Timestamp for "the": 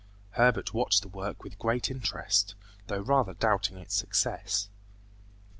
1.03-1.07